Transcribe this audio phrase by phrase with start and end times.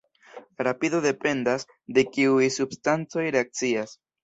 [0.45, 1.67] La rapido dependas
[1.99, 3.97] de kiuj substancoj reakcias.